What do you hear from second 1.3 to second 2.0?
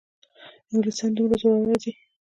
زورور دي.